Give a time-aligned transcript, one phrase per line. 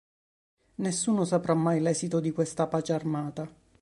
[0.77, 3.47] Nessuno saprà mai l'esito di questa pace armata.